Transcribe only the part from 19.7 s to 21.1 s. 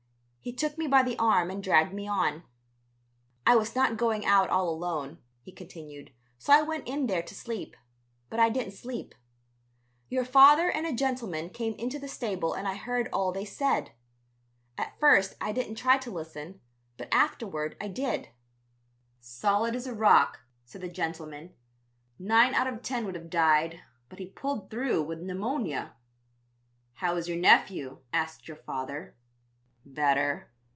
as a rock,' said the